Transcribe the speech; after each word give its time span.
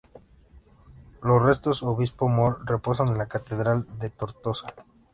Los 1.21 1.43
restos 1.45 1.81
del 1.81 1.89
obispo 1.89 2.27
Moll 2.27 2.65
reposan 2.65 3.09
en 3.09 3.19
la 3.19 3.27
catedral 3.27 3.85
de 3.99 4.09
Tortosa. 4.09 4.65